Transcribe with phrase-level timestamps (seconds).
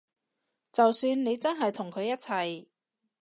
[0.71, 2.65] 就算你真係同佢一齊